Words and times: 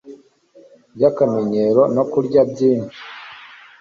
by’akamenyero, 0.95 1.81
no 1.95 2.03
kurya 2.11 2.41
nyinshi.… 2.55 3.01